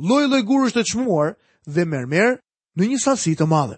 Lloj-lloj 0.08 0.42
gur 0.48 0.66
është 0.66 0.80
të 0.82 0.88
çmuar 0.92 1.34
dhe 1.66 1.84
mermer 1.84 2.38
në 2.78 2.84
një 2.94 2.98
sasi 2.98 3.34
të 3.36 3.44
madhe. 3.46 3.76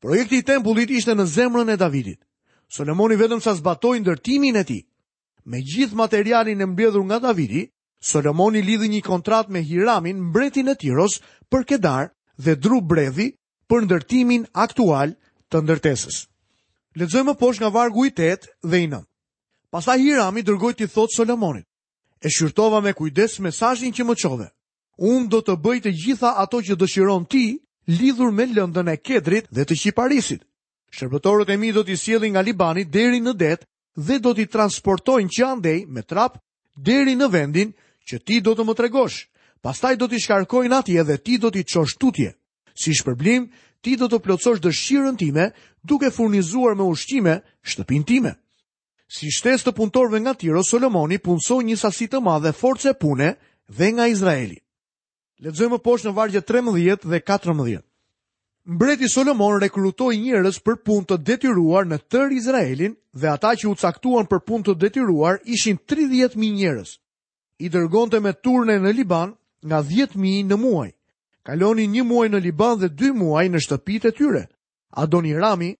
Projekti 0.00 0.40
i 0.40 0.42
tempullit 0.48 0.90
ishte 0.90 1.12
në 1.14 1.26
zemrën 1.36 1.68
e 1.70 1.76
Davidit. 1.76 2.18
Solomoni 2.70 3.16
vetëm 3.20 3.40
sa 3.42 3.52
zbatoi 3.54 4.00
ndërtimin 4.00 4.56
e 4.56 4.64
tij. 4.64 4.82
Me 5.44 5.60
gjithë 5.60 5.96
materialin 5.96 6.60
e 6.60 6.66
mbledhur 6.66 7.04
nga 7.04 7.18
Davidi, 7.18 7.66
Solomoni 8.02 8.62
lidhi 8.64 8.88
një 8.88 9.02
kontrat 9.04 9.48
me 9.52 9.60
Hiramin, 9.60 10.20
mbretin 10.30 10.68
e 10.68 10.74
Tiros, 10.80 11.18
për 11.52 11.66
Kedar 11.68 12.08
dhe 12.40 12.54
Dru 12.56 12.78
Bredhi 12.80 13.26
për 13.70 13.84
ndërtimin 13.84 14.46
aktual 14.64 15.12
të 15.52 15.60
ndërtesës. 15.66 16.22
Ledzoj 16.98 17.24
më 17.28 17.34
posh 17.42 17.60
nga 17.60 17.68
vargu 17.74 18.06
i 18.08 18.12
8 18.12 18.48
dhe 18.72 18.80
i 18.84 18.88
nëmë. 18.88 19.04
Pasta 19.70 19.94
Hirami 20.00 20.42
dërgoj 20.42 20.72
i 20.80 20.88
thot 20.94 21.12
Solomonit. 21.14 21.66
E 22.24 22.28
shyrtova 22.32 22.80
me 22.84 22.92
kujdes 22.96 23.36
mesajin 23.44 23.92
që 23.94 24.04
më 24.08 24.16
qove. 24.22 24.48
Unë 24.98 25.28
do 25.32 25.40
të 25.40 25.56
bëjt 25.64 25.86
e 25.86 25.92
gjitha 26.00 26.32
ato 26.42 26.60
që 26.60 26.76
dëshiron 26.80 27.28
ti, 27.30 27.44
lidhur 27.88 28.32
me 28.32 28.44
lëndën 28.48 28.90
e 28.92 28.96
kedrit 28.96 29.46
dhe 29.56 29.64
të 29.64 29.76
qiparisit. 29.82 30.42
Shërbëtorët 30.98 31.52
e 31.52 31.56
mi 31.56 31.70
do 31.72 31.84
t'i 31.84 31.96
sjeli 31.96 32.30
nga 32.32 32.42
Libani 32.44 32.84
deri 32.84 33.20
në 33.20 33.32
det 33.44 33.60
dhe 34.08 34.16
do 34.20 34.32
t'i 34.34 34.48
transportojnë 34.52 35.28
që 35.36 35.46
andej 35.52 35.84
me 35.86 36.02
trap 36.02 36.36
deri 36.90 37.16
në 37.20 37.28
vendin 37.36 37.70
që 38.08 38.16
ti 38.24 38.36
do 38.44 38.54
të 38.56 38.64
më 38.66 38.74
tregosh. 38.78 39.26
Pastaj 39.60 39.96
do 40.00 40.08
t'i 40.08 40.20
shkarkojnë 40.22 40.78
atje 40.78 41.02
dhe 41.04 41.16
ti 41.20 41.36
do 41.38 41.50
t'i 41.52 41.64
qosht 41.68 41.98
tutje. 42.00 42.32
Si 42.74 42.94
shpërblim, 42.96 43.48
ti 43.84 43.96
do 44.00 44.08
të 44.08 44.20
plotësosh 44.24 44.62
dëshirën 44.64 45.18
time 45.20 45.50
duke 45.84 46.08
furnizuar 46.10 46.76
me 46.78 46.86
ushqime 46.88 47.40
shtëpin 47.62 48.04
time. 48.08 48.32
Si 49.10 49.28
shtes 49.28 49.64
të 49.66 49.74
punëtorve 49.74 50.20
nga 50.22 50.34
Tiro, 50.38 50.62
Solomoni 50.62 51.18
punësoj 51.18 51.60
një 51.66 51.76
sasi 51.76 52.06
të 52.08 52.20
madhe 52.22 52.52
force 52.54 52.92
pune 52.94 53.34
dhe 53.68 53.86
nga 53.94 54.06
Izraeli. 54.08 54.56
Ledzojmë 55.42 55.80
poshë 55.84 56.08
në 56.08 56.12
vargje 56.16 56.40
13 56.46 57.08
dhe 57.10 57.20
14. 57.24 57.80
Mbreti 58.70 59.08
Solomon 59.10 59.58
rekrutoj 59.60 60.14
njërës 60.20 60.60
për 60.62 60.78
punë 60.86 61.08
të 61.10 61.18
detyruar 61.26 61.88
në 61.90 61.98
tër 62.12 62.32
Izraelin 62.38 62.94
dhe 63.16 63.28
ata 63.32 63.54
që 63.58 63.66
u 63.72 63.74
caktuan 63.80 64.28
për 64.30 64.40
punë 64.46 64.64
të 64.68 64.76
detyruar 64.84 65.40
ishin 65.48 65.80
30.000 65.90 66.38
njërës 66.60 66.98
i 67.60 67.68
dërgonte 67.68 68.20
me 68.24 68.32
turne 68.44 68.78
në 68.80 68.92
Liban 68.96 69.32
nga 69.68 69.80
10.000 69.84 70.48
në 70.50 70.56
muaj. 70.56 70.88
Kaloni 71.44 71.86
një 71.92 72.04
muaj 72.08 72.28
në 72.32 72.40
Liban 72.44 72.78
dhe 72.80 72.88
dy 73.00 73.12
muaj 73.16 73.46
në 73.52 73.60
shtëpit 73.64 74.06
e 74.08 74.12
tyre. 74.16 74.42
Adoni 75.02 75.34
Rami 75.36 75.70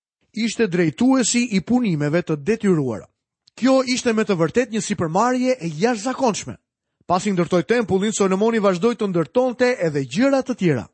ishte 0.45 0.69
drejtuesi 0.73 1.43
i 1.57 1.61
punimeve 1.67 2.21
të 2.23 2.37
detyruara. 2.47 3.07
Kjo 3.59 3.81
ishte 3.95 4.13
me 4.15 4.25
të 4.25 4.37
vërtet 4.41 4.73
një 4.77 4.83
përmarje 5.01 5.57
e 5.61 5.67
jash 5.81 6.05
zakonshme. 6.05 6.55
Pas 7.07 7.27
i 7.27 7.33
ndërtoj 7.35 7.63
tempullin, 7.67 8.13
Solomoni 8.15 8.59
vazhdoj 8.63 8.95
të 8.95 9.07
ndërtonte 9.11 9.73
edhe 9.83 10.05
gjërat 10.07 10.47
të 10.47 10.55
tjera. 10.57 10.85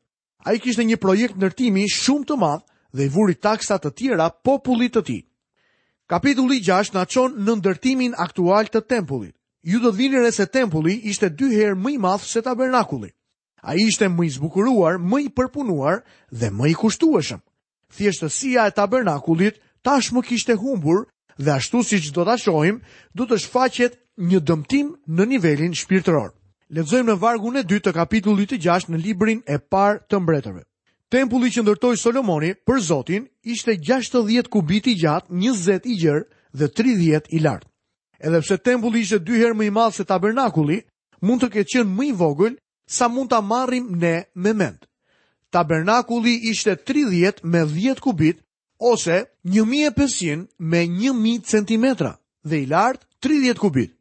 A 0.47 0.53
i 0.53 0.59
kishte 0.59 0.83
një 0.83 0.97
projekt 0.97 1.35
nërtimi 1.37 1.85
shumë 1.91 2.25
të 2.25 2.35
madhë 2.37 2.65
dhe 2.97 3.03
i 3.05 3.09
vuri 3.13 3.35
taksat 3.35 3.83
të 3.83 3.91
tjera 3.99 4.29
popullit 4.43 4.93
të 4.95 5.03
ti. 5.05 5.19
Kapitulli 6.09 6.61
6 6.63 6.95
në 6.95 7.03
qonë 7.11 7.37
në 7.45 7.55
ndërtimin 7.59 8.15
aktual 8.17 8.65
të 8.71 8.81
tempullit 8.89 9.35
ju 9.71 9.79
do 9.83 9.89
të 9.91 9.95
vini 9.99 10.19
rreth 10.21 10.37
se 10.39 10.45
tempulli 10.55 10.93
ishte 11.11 11.27
dy 11.39 11.47
herë 11.51 11.75
më 11.83 11.91
i 11.93 11.97
madh 12.03 12.23
se 12.25 12.39
tabernakulli. 12.41 13.09
Ai 13.67 13.75
ishte 13.89 14.07
më 14.07 14.23
i 14.23 14.29
zbukuruar, 14.37 14.95
më 15.11 15.17
i 15.25 15.29
përpunuar 15.35 15.95
dhe 16.39 16.47
më 16.57 16.65
i 16.71 16.75
kushtueshëm. 16.81 17.41
Thjeshtësia 17.95 18.61
e 18.67 18.71
tabernakullit 18.77 19.55
tashmë 19.85 20.21
kishte 20.27 20.55
humbur 20.61 20.99
dhe 21.43 21.51
ashtu 21.59 21.83
siç 21.89 22.05
do 22.15 22.23
ta 22.29 22.35
shohim, 22.43 22.77
do 23.17 23.27
të 23.27 23.35
shfaqet 23.43 23.93
një 24.29 24.39
dëmtim 24.47 24.87
në 25.15 25.23
nivelin 25.33 25.75
shpirtëror. 25.81 26.29
Lexojmë 26.75 27.09
në 27.11 27.19
vargun 27.23 27.59
e 27.59 27.63
2 27.67 27.83
të 27.85 27.91
kapitullit 27.97 28.49
të 28.55 28.61
6 28.69 28.87
në 28.91 29.01
librin 29.05 29.43
e 29.55 29.59
parë 29.71 29.99
të 30.09 30.19
mbretërve. 30.23 30.63
Tempulli 31.11 31.51
që 31.51 31.61
ndërtoi 31.63 31.97
Solomoni 31.99 32.53
për 32.67 32.79
Zotin 32.87 33.27
ishte 33.55 33.75
60 33.89 34.47
kubit 34.53 34.87
i 34.91 34.95
gjatë, 35.01 35.27
20 35.43 35.91
i 35.93 35.99
gjerë 36.03 36.23
dhe 36.59 36.67
30 36.81 37.29
i 37.35 37.39
lartë. 37.45 37.67
Edhe 38.19 38.39
pse 38.41 38.57
tempulli 38.57 38.99
ishte 39.05 39.19
dy 39.25 39.35
herë 39.41 39.55
më 39.57 39.65
i 39.69 39.73
madh 39.73 39.93
se 39.97 40.05
tabernakulli, 40.09 40.77
mund 41.21 41.43
të 41.43 41.49
ketë 41.55 41.71
qenë 41.73 41.95
më 41.97 42.05
i 42.07 42.11
vogël 42.21 42.55
sa 42.89 43.07
mund 43.13 43.29
ta 43.29 43.41
marrim 43.45 43.87
ne 44.01 44.13
me 44.41 44.53
mend. 44.57 44.85
Tabernakulli 45.53 46.33
ishte 46.49 46.73
30 46.89 47.43
me 47.45 47.61
10 47.73 48.01
kubit 48.01 48.39
ose 48.91 49.19
1500 49.45 50.47
me 50.71 50.81
1000 50.85 51.41
cm 51.51 51.85
dhe 52.49 52.57
i 52.61 52.65
lart 52.71 53.05
30 53.23 53.57
kubit. 53.61 53.93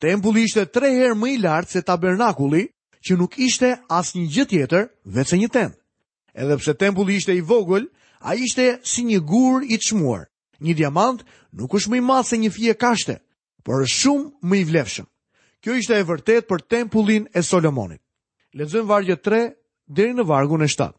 Tempulli 0.00 0.44
ishte 0.48 0.64
3 0.80 0.92
herë 1.00 1.18
më 1.20 1.34
i 1.34 1.38
lart 1.44 1.68
se 1.70 1.82
tabernakulli, 1.84 2.64
që 3.04 3.18
nuk 3.20 3.36
ishte 3.48 3.68
asnjë 3.98 4.28
gjë 4.34 4.44
tjetër 4.52 4.86
veç 5.18 5.34
një 5.36 5.48
tent. 5.52 5.74
Edhe 6.32 6.56
pse 6.60 6.72
tempulli 6.80 7.18
ishte 7.20 7.36
i 7.36 7.42
vogël, 7.44 7.84
ai 8.24 8.38
ishte 8.46 8.78
si 8.88 9.04
një 9.04 9.18
gur 9.30 9.60
i 9.68 9.76
çmuar. 9.76 10.24
Një 10.64 10.74
diamant 10.80 11.20
nuk 11.58 11.74
është 11.76 11.90
më 11.90 11.98
i 11.98 12.00
madh 12.08 12.26
se 12.28 12.38
një 12.40 12.50
fije 12.56 12.74
kashte 12.80 13.18
por 13.64 13.82
është 13.84 13.98
shumë 13.98 14.30
më 14.50 14.58
i 14.58 14.64
vlefshëm. 14.68 15.06
Kjo 15.64 15.76
ishte 15.80 15.96
e 15.98 16.04
vërtet 16.04 16.46
për 16.48 16.64
tempullin 16.68 17.24
e 17.32 17.42
Solomonit. 17.42 18.00
Lezëm 18.54 18.86
vargje 18.86 19.16
3 19.24 19.40
deri 19.88 20.12
në 20.14 20.26
vargun 20.28 20.62
e 20.62 20.68
7. 20.68 20.90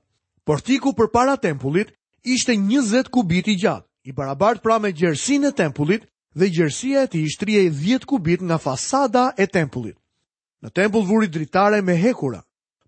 Portiku 0.45 0.95
për 0.97 1.11
para 1.13 1.35
tempullit 1.37 1.93
ishte 2.23 2.55
20 2.57 3.11
kubit 3.13 3.47
i 3.47 3.55
gjatë, 3.61 3.85
i 4.09 4.11
barabart 4.13 4.63
pra 4.65 4.79
me 4.81 4.91
gjersin 4.93 5.45
e 5.47 5.51
tempullit 5.57 6.03
dhe 6.35 6.49
gjersia 6.51 7.05
e 7.05 7.07
ti 7.11 7.21
ishtrije 7.27 7.67
e 7.67 7.69
10 7.71 8.05
kubit 8.05 8.41
nga 8.41 8.57
fasada 8.57 9.31
e 9.37 9.45
tempullit. 9.47 9.95
Në 10.61 10.69
tempull 10.73 11.05
vurit 11.05 11.31
dritare 11.33 11.81
me 11.85 11.93
hekura. 12.01 12.41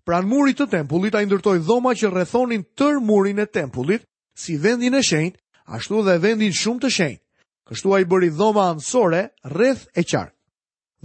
Pran 0.04 0.26
murit 0.26 0.56
të 0.58 0.66
tempullit 0.72 1.14
a 1.14 1.20
indërtoj 1.22 1.58
dhoma 1.68 1.92
që 1.94 2.10
rrethonin 2.10 2.62
tër 2.78 2.96
murin 3.04 3.38
e 3.38 3.46
tempullit, 3.46 4.02
si 4.34 4.56
vendin 4.56 4.94
e 4.96 5.02
shenjt, 5.04 5.36
ashtu 5.68 6.02
dhe 6.02 6.16
vendin 6.22 6.52
shumë 6.54 6.80
të 6.82 6.88
shenjt. 6.90 7.20
Kështu 7.68 7.90
a 7.94 7.98
i 8.00 8.06
bëri 8.08 8.30
dhoma 8.32 8.62
ansore 8.72 9.18
rreth 9.52 9.82
e 9.92 10.02
qarë. 10.08 10.32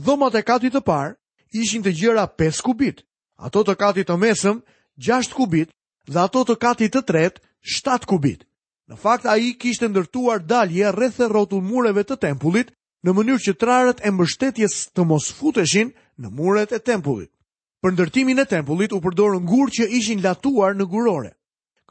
Dhomat 0.08 0.38
e 0.40 0.44
katit 0.48 0.74
të 0.78 0.82
parë 0.90 1.16
ishin 1.64 1.84
të 1.86 1.92
gjëra 2.00 2.24
5 2.42 2.62
kubit, 2.68 3.02
ato 3.48 3.64
të 3.68 3.76
katit 3.82 4.08
të 4.10 4.16
mesëm 4.22 4.62
6 5.08 5.36
kubit 5.40 5.74
dhe 6.14 6.20
ato 6.22 6.46
të 6.48 6.56
katit 6.64 6.96
të 6.96 7.02
tretë 7.12 7.44
7 7.76 8.08
kubit. 8.14 8.48
Në 8.92 8.96
fakt 9.04 9.28
a 9.28 9.36
i 9.44 9.52
kishtë 9.64 9.90
ndërtuar 9.92 10.46
dalje 10.54 10.88
rreth 10.96 11.20
e 11.20 11.28
rotun 11.34 11.68
mureve 11.68 12.04
të 12.08 12.18
tempullit 12.26 12.72
në 13.04 13.12
mënyrë 13.18 13.44
që 13.50 13.56
trarët 13.64 14.02
e 14.08 14.12
mbështetjes 14.16 14.76
të 14.96 15.04
mos 15.12 15.28
futeshin 15.40 15.92
në 16.24 16.32
muret 16.40 16.72
e 16.72 16.80
tempullit. 16.80 17.32
Për 17.84 17.92
ndërtimin 17.98 18.40
e 18.40 18.48
tempullit 18.56 18.96
u 18.96 19.02
përdorën 19.04 19.44
gurë 19.52 19.76
që 19.78 19.90
ishin 20.00 20.24
latuar 20.24 20.80
në 20.80 20.88
gurore. 20.96 21.36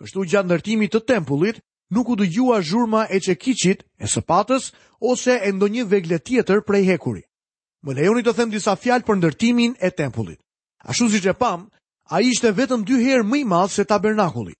Kështu 0.00 0.25
gjatë 0.33 0.49
ndërtimit 0.49 0.95
të 0.97 1.02
tempullit, 1.12 1.61
nuk 1.94 2.08
u 2.08 2.14
dëgjua 2.20 2.58
zhurma 2.68 3.02
e 3.11 3.18
çekiçit, 3.26 3.80
e 3.99 4.06
sëpatës 4.14 4.64
ose 5.11 5.34
e 5.37 5.50
ndonjë 5.52 5.84
vegle 5.92 6.18
tjetër 6.26 6.61
prej 6.68 6.84
hekuri. 6.90 7.22
Më 7.84 7.92
lejoni 7.99 8.22
të 8.25 8.32
them 8.37 8.50
disa 8.54 8.75
fjalë 8.82 9.04
për 9.06 9.16
ndërtimin 9.20 9.72
e 9.78 9.88
tempullit. 10.00 10.40
Ashtu 10.88 11.06
siç 11.12 11.26
e 11.26 11.34
pam, 11.42 11.61
ai 12.14 12.22
ishte 12.32 12.49
vetëm 12.58 12.82
dy 12.88 12.96
herë 13.06 13.25
më 13.28 13.37
i 13.42 13.44
madh 13.52 13.72
se 13.75 13.84
tabernakulli. 13.84 14.54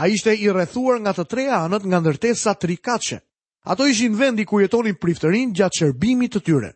Ai 0.00 0.08
ishte 0.16 0.32
i 0.44 0.48
rrethuar 0.52 0.96
nga 1.00 1.12
të 1.16 1.24
tre 1.30 1.44
anët 1.64 1.84
nga 1.88 1.98
ndërtesa 2.00 2.52
trikatshe. 2.62 3.18
Ato 3.70 3.82
ishin 3.92 4.14
vendi 4.20 4.44
ku 4.46 4.60
jetonin 4.62 4.94
priftërin 5.02 5.54
gjatë 5.56 5.78
shërbimit 5.78 6.32
të 6.36 6.40
tyre. 6.46 6.70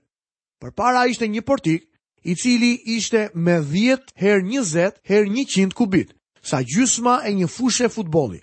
Përpara 0.61 1.01
ai 1.05 1.11
ishte 1.15 1.27
një 1.29 1.43
portik, 1.49 1.83
i 2.25 2.33
cili 2.41 2.73
ishte 2.97 3.21
me 3.45 3.57
10 3.73 4.11
herë 4.23 4.43
20 4.43 5.03
herë 5.11 5.29
100 5.31 5.73
kubit, 5.79 6.09
sa 6.51 6.59
gjysma 6.71 7.15
e 7.29 7.33
një 7.39 7.47
fushë 7.57 7.89
futbolli. 7.95 8.41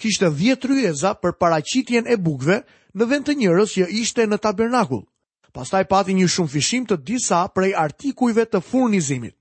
Kishte 0.00 0.30
10 0.40 0.64
ryeza 0.72 1.10
për 1.20 1.36
paracitjen 1.42 2.08
e 2.08 2.16
bukve 2.16 2.62
në 2.96 3.04
vend 3.10 3.26
të 3.28 3.34
njërës 3.42 3.74
që 3.76 3.88
ishte 4.00 4.26
në 4.30 4.38
tabernakull. 4.46 5.04
Pastaj 5.52 5.84
pati 5.90 6.14
një 6.16 6.28
shumë 6.32 6.52
fishim 6.54 6.86
të 6.88 6.96
disa 7.08 7.42
prej 7.56 7.74
artikujve 7.76 8.46
të 8.48 8.62
furnizimit. 8.68 9.34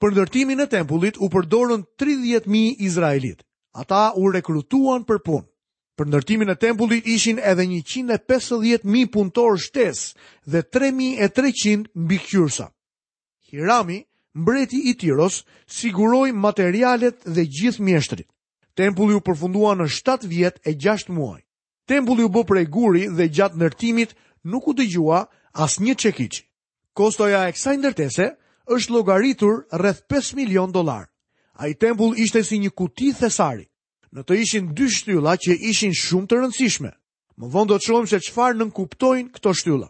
Për 0.00 0.12
ndërtimin 0.16 0.60
e 0.66 0.68
tempullit 0.74 1.16
u 1.22 1.30
përdorën 1.32 1.86
30.000 1.96 2.76
Izraelit. 2.88 3.40
Ata 3.80 4.02
u 4.20 4.28
rekrutuan 4.34 5.06
për 5.08 5.22
punë. 5.24 5.44
Për 6.00 6.06
ndërtimin 6.12 6.48
e 6.48 6.54
tempullit 6.60 7.06
ishin 7.14 7.40
edhe 7.48 7.64
150.000 7.70 9.08
punëtorë 9.16 9.58
shtesë 9.66 10.20
dhe 10.54 10.62
3.300 10.64 11.92
mbi 12.04 12.18
Hirami, 12.22 13.98
mbreti 14.42 14.78
i 14.88 14.94
Tiros, 15.02 15.36
siguroi 15.78 16.30
materialet 16.44 17.20
dhe 17.36 17.44
gjithë 17.56 17.82
mjeshtrit. 17.88 18.28
Tempulli 18.80 19.14
u 19.14 19.20
përfundua 19.26 19.74
në 19.76 19.88
7 19.96 20.26
vjet 20.30 20.60
e 20.64 20.72
6 20.86 21.12
muaj. 21.16 21.42
Tempulli 21.90 22.24
u 22.24 22.30
bë 22.32 22.44
prej 22.50 22.64
guri 22.76 23.02
dhe 23.18 23.26
gjatë 23.36 23.60
ndërtimit 23.60 24.14
nuk 24.52 24.68
u 24.68 24.72
dëgjua 24.78 25.20
as 25.66 25.76
një 25.84 25.94
çekiç. 26.04 26.40
Kostoja 26.96 27.42
e 27.48 27.52
kësaj 27.52 27.76
ndërtese 27.82 28.28
është 28.76 28.92
llogaritur 28.94 29.60
rreth 29.82 30.00
5 30.14 30.32
milion 30.40 30.72
dollar. 30.72 31.10
Ai 31.60 31.74
tempull 31.84 32.16
ishte 32.24 32.40
si 32.48 32.56
një 32.64 32.72
kuti 32.80 33.12
thesari 33.20 33.68
në 34.12 34.22
të 34.28 34.36
ishin 34.44 34.66
dy 34.76 34.88
shtylla 34.92 35.36
që 35.40 35.54
ishin 35.70 35.94
shumë 35.96 36.28
të 36.28 36.38
rëndësishme. 36.40 36.90
Më 37.40 37.48
vonë 37.54 37.68
do 37.72 37.76
të 37.80 37.84
shohim 37.86 38.08
se 38.10 38.18
çfarë 38.26 38.58
nënkuptojnë 38.60 39.32
këto 39.32 39.52
shtylla. 39.56 39.88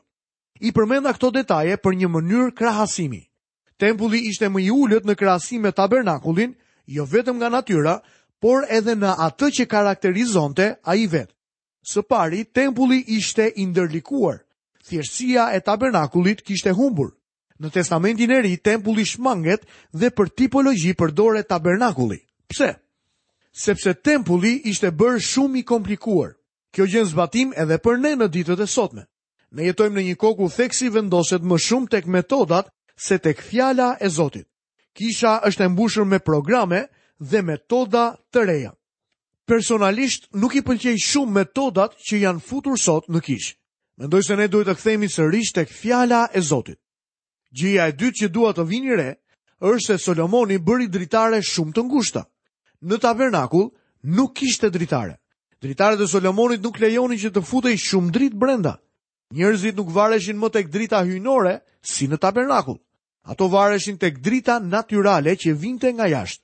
I 0.62 0.70
përmenda 0.70 1.10
këto 1.16 1.32
detaje 1.34 1.76
për 1.82 1.96
një 1.98 2.08
mënyrë 2.14 2.54
krahasimi. 2.54 3.22
Tempulli 3.82 4.20
ishte 4.30 4.46
më 4.46 4.62
i 4.62 4.70
ulët 4.70 5.06
në 5.08 5.16
krahasim 5.18 5.62
me 5.66 5.72
tabernakulin, 5.74 6.52
jo 6.86 7.02
vetëm 7.10 7.40
nga 7.40 7.48
natyra, 7.50 7.96
por 8.42 8.62
edhe 8.70 8.94
në 8.94 9.10
atë 9.26 9.48
që 9.56 9.66
karakterizonte 9.72 10.68
a 10.86 10.94
i 10.94 11.08
vetë. 11.10 11.34
Së 11.82 12.04
pari, 12.06 12.44
tempulli 12.54 13.00
ishte 13.18 13.48
indërlikuar. 13.58 14.44
Thjeshtësia 14.86 15.50
e 15.56 15.60
tabernakulit 15.66 16.44
kishte 16.46 16.70
humbur. 16.78 17.16
Në 17.58 17.70
testamentin 17.74 18.30
e 18.30 18.40
ri, 18.42 18.54
tempulli 18.62 19.04
shmanget 19.06 19.66
dhe 19.94 20.10
për 20.14 20.30
tipologji 20.38 20.94
përdore 20.98 21.42
tabernakulli. 21.46 22.20
Pse? 22.50 22.72
sepse 23.52 23.94
tempulli 23.94 24.56
ishte 24.68 24.90
bërë 24.96 25.20
shumë 25.30 25.60
i 25.60 25.64
komplikuar. 25.68 26.34
Kjo 26.72 26.86
gjën 26.88 27.08
zbatim 27.12 27.50
edhe 27.56 27.76
për 27.84 27.98
ne 28.00 28.14
në 28.16 28.28
ditët 28.32 28.60
e 28.64 28.66
sotme. 28.74 29.04
Ne 29.52 29.66
jetojmë 29.68 29.98
në 29.98 30.04
një 30.12 30.16
koku 30.16 30.48
theksi 30.48 30.88
vendoset 30.94 31.44
më 31.44 31.58
shumë 31.60 31.90
tek 31.92 32.06
metodat 32.08 32.72
se 32.96 33.18
tek 33.20 33.40
fjala 33.44 33.90
e 34.00 34.08
Zotit. 34.08 34.48
Kisha 34.96 35.34
është 35.44 35.66
e 35.68 35.68
mbushur 35.68 36.04
me 36.08 36.18
programe 36.18 36.86
dhe 37.20 37.42
metoda 37.44 38.06
të 38.32 38.46
reja. 38.48 38.72
Personalisht 39.48 40.30
nuk 40.32 40.56
i 40.56 40.62
pëlqej 40.64 40.96
shumë 41.00 41.32
metodat 41.40 41.96
që 42.00 42.22
janë 42.24 42.40
futur 42.40 42.80
sot 42.80 43.08
në 43.12 43.20
kishë. 43.20 43.52
Mendoj 44.00 44.22
se 44.24 44.36
ne 44.36 44.48
duhet 44.48 44.66
të 44.68 44.74
kthehemi 44.78 45.08
sërish 45.12 45.52
tek 45.52 45.68
fjala 45.68 46.24
e 46.32 46.40
Zotit. 46.40 46.80
Gjëja 47.52 47.90
e 47.90 47.92
dytë 48.00 48.18
që 48.24 48.28
dua 48.32 48.54
të 48.56 48.64
vini 48.64 48.96
re 48.96 49.10
është 49.60 49.84
se 49.84 49.98
Solomoni 50.06 50.56
bëri 50.56 50.88
dritare 50.88 51.42
shumë 51.44 51.72
të 51.76 51.84
ngushta 51.88 52.24
në 52.90 52.98
tabernakull 52.98 53.68
nuk 54.18 54.32
kishte 54.40 54.70
dritare. 54.74 55.14
Dritaret 55.62 56.00
e 56.02 56.06
Solomonit 56.10 56.62
nuk 56.64 56.80
lejonin 56.82 57.18
që 57.22 57.30
të 57.36 57.42
futej 57.46 57.76
shumë 57.78 58.10
dritë 58.16 58.38
brenda. 58.42 58.76
Njerëzit 59.32 59.76
nuk 59.78 59.92
vareshin 59.94 60.38
më 60.42 60.48
tek 60.56 60.72
drita 60.74 61.02
hyjnore 61.06 61.60
si 61.80 62.08
në 62.10 62.18
tabernakull. 62.20 62.80
Ato 63.30 63.46
vareshin 63.48 63.98
tek 64.02 64.18
drita 64.18 64.58
natyrale 64.58 65.36
që 65.38 65.54
vinte 65.54 65.92
nga 65.94 66.08
jashtë. 66.10 66.42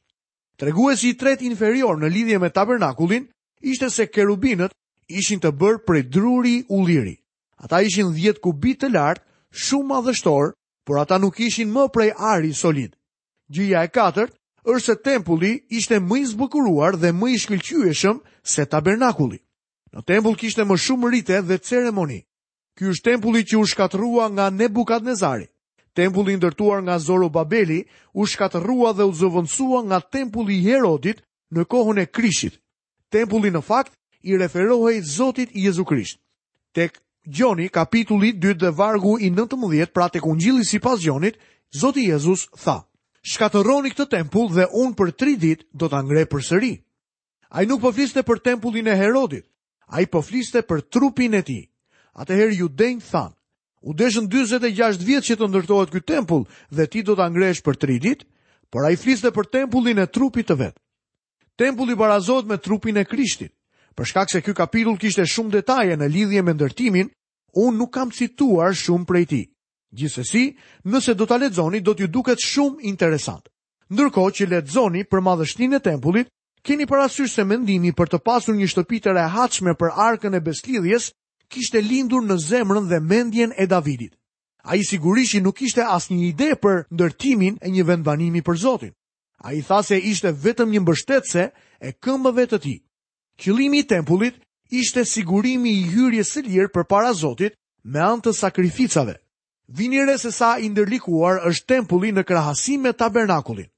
Treguesi 0.58 1.10
i 1.12 1.16
tret 1.18 1.42
inferior 1.42 1.98
në 1.98 2.08
lidhje 2.14 2.38
me 2.42 2.48
tabernakullin 2.50 3.26
ishte 3.60 3.90
se 3.90 4.06
kerubinët 4.06 4.72
ishin 5.08 5.40
të 5.42 5.50
bërë 5.58 5.82
prej 5.86 6.04
druri 6.14 6.62
ulliri. 6.68 7.16
Ata 7.58 7.82
ishin 7.82 8.14
10 8.14 8.38
kubit 8.42 8.80
të 8.82 8.92
lartë, 8.94 9.24
shumë 9.50 9.88
madhështor, 9.90 10.54
por 10.86 10.98
ata 11.02 11.18
nuk 11.18 11.40
ishin 11.42 11.70
më 11.74 11.88
prej 11.94 12.12
ari 12.18 12.54
solid. 12.54 12.94
Gjëja 13.50 13.82
e 13.86 13.90
katërt 13.90 14.37
është 14.68 14.86
se 14.86 14.94
tempulli 15.06 15.50
ishte 15.78 15.96
më 16.08 16.16
i 16.20 16.24
zbukuruar 16.28 16.94
dhe 17.00 17.10
më 17.20 17.28
i 17.34 17.38
shkëlqyeshëm 17.44 18.16
se 18.52 18.66
tabernakulli. 18.72 19.38
Në 19.94 20.00
tempull 20.08 20.36
kishte 20.36 20.64
më 20.68 20.76
shumë 20.84 21.10
rite 21.14 21.38
dhe 21.48 21.56
ceremoni. 21.68 22.18
Ky 22.76 22.90
është 22.92 23.06
tempulli 23.10 23.42
që 23.48 23.56
u 23.58 23.64
shkatërrua 23.70 24.26
nga 24.34 24.46
Nebukadnezari. 24.58 25.46
Tempulli 25.96 26.34
ndërtuar 26.36 26.78
nga 26.84 26.98
Zorobabeli 27.06 27.78
u 28.20 28.26
shkatërrua 28.32 28.90
dhe 28.98 29.08
u 29.08 29.12
zëvendësua 29.20 29.80
nga 29.88 29.98
tempulli 30.14 30.54
i 30.58 30.64
Herodit 30.68 31.24
në 31.54 31.62
kohën 31.72 31.98
e 32.02 32.06
Krishtit. 32.16 32.54
Tempulli 33.14 33.50
në 33.52 33.64
fakt 33.70 33.92
i 34.30 34.36
referohej 34.36 34.98
Zotit 35.16 35.48
Jezu 35.64 35.84
Krisht. 35.88 36.20
Tek 36.76 37.00
Gjoni 37.36 37.68
kapitulli 37.72 38.34
2 38.36 38.52
dhe 38.60 38.70
vargu 38.78 39.16
i 39.20 39.32
19 39.32 39.88
pra 39.94 40.06
tek 40.12 40.26
Ungjilli 40.26 40.64
sipas 40.64 41.00
Gjonit, 41.02 41.40
Zoti 41.80 42.04
Jezus 42.12 42.46
tha: 42.62 42.78
shkatëroni 43.22 43.90
këtë 43.92 44.06
tempull 44.12 44.50
dhe 44.54 44.66
unë 44.72 44.94
për 44.94 45.10
tri 45.18 45.36
dit 45.36 45.64
do 45.72 45.88
të 45.88 45.96
angre 45.98 46.26
për 46.30 46.44
sëri. 46.44 46.74
A 47.50 47.62
i 47.62 47.66
nuk 47.66 47.80
po 47.80 47.92
fliste 47.92 48.22
për 48.22 48.40
tempullin 48.44 48.88
e 48.92 48.96
Herodit, 48.96 49.44
a 49.88 50.02
i 50.02 50.06
po 50.06 50.20
fliste 50.22 50.62
për 50.62 50.82
trupin 50.92 51.34
e 51.34 51.42
ti. 51.42 51.60
Atëherë 52.18 52.58
ju 52.60 52.68
denjë 52.68 53.04
thanë, 53.10 53.34
u 53.82 53.94
deshën 53.94 54.28
26 54.28 55.02
vjetë 55.06 55.26
që 55.28 55.36
të 55.38 55.48
ndërtohet 55.48 55.92
këtë 55.94 56.08
tempull 56.14 56.44
dhe 56.74 56.86
ti 56.90 57.02
do 57.06 57.14
të 57.14 57.24
angresh 57.24 57.62
për 57.62 57.78
tri 57.78 57.98
dit, 58.02 58.24
por 58.70 58.84
a 58.84 58.90
i 58.92 58.96
fliste 58.98 59.30
për 59.32 59.48
tempullin 59.54 59.98
e 60.02 60.06
trupit 60.10 60.50
të 60.50 60.58
vetë. 60.58 60.78
Tempulli 61.58 61.96
barazot 61.98 62.46
me 62.46 62.58
trupin 62.62 62.98
e 63.00 63.06
krishtit, 63.06 63.54
për 63.96 64.06
shkak 64.06 64.30
se 64.30 64.42
kjo 64.44 64.54
kapitull 64.54 64.98
kishte 65.00 65.24
shumë 65.26 65.56
detaje 65.56 65.96
në 65.98 66.06
lidhje 66.10 66.42
me 66.46 66.54
ndërtimin, 66.54 67.08
unë 67.58 67.78
nuk 67.78 67.92
kam 67.96 68.10
cituar 68.14 68.76
shumë 68.78 69.08
prej 69.08 69.24
ti. 69.26 69.40
Gjithsesi, 69.96 70.56
nëse 70.84 71.14
do 71.14 71.26
ta 71.26 71.36
lexoni, 71.38 71.80
do 71.80 71.94
t'ju 71.94 72.08
duket 72.12 72.42
shumë 72.44 72.84
interesant. 72.90 73.48
Ndërkohë 73.92 74.32
që 74.36 74.48
lexoni 74.52 75.04
për 75.08 75.20
madhështinë 75.24 75.76
e 75.76 75.80
tempullit, 75.80 76.28
keni 76.62 76.84
parasysh 76.86 77.32
se 77.32 77.44
mendimi 77.48 77.92
për 77.96 78.10
të 78.12 78.18
pasur 78.24 78.54
një 78.58 78.68
shtëpi 78.68 79.00
të 79.04 79.14
rehatshme 79.16 79.72
për 79.80 79.94
arkën 80.08 80.36
e 80.36 80.42
beslidhjes 80.44 81.08
kishte 81.48 81.80
lindur 81.80 82.22
në 82.28 82.36
zemrën 82.44 82.88
dhe 82.90 82.98
mendjen 83.00 83.54
e 83.56 83.66
Davidit. 83.66 84.12
A 84.68 84.76
i 84.76 84.84
sigurisht 84.84 85.38
nuk 85.40 85.62
ishte 85.64 85.84
asnjë 85.88 86.16
një 86.20 86.26
ide 86.34 86.50
për 86.60 86.84
ndërtimin 86.92 87.56
e 87.64 87.70
një 87.72 87.84
vendbanimi 87.88 88.42
për 88.44 88.56
Zotin. 88.64 88.92
A 89.40 89.54
i 89.56 89.62
tha 89.62 89.80
se 89.88 89.96
ishte 89.96 90.32
vetëm 90.44 90.68
një 90.74 90.80
mbështetse 90.84 91.46
e 91.88 91.92
këmbëve 92.04 92.44
të 92.50 92.58
ti. 92.64 92.74
Kjëlimi 93.40 93.80
i 93.80 93.86
tempullit 93.94 94.36
ishte 94.82 95.04
sigurimi 95.08 95.72
i 95.80 95.88
hyrjes 95.94 96.34
së 96.36 96.44
lirë 96.50 96.74
për 96.76 96.84
para 96.92 97.14
Zotit 97.24 97.56
me 97.84 98.02
antë 98.10 98.34
sakrificave 98.42 99.16
vinire 99.68 100.16
se 100.18 100.32
sa 100.32 100.56
i 100.58 100.68
ndërlikuar 100.72 101.44
është 101.46 101.66
tempulli 101.76 102.10
në 102.16 102.24
krahasim 102.24 102.82
me 102.88 102.92
tabernakulin. 102.92 103.68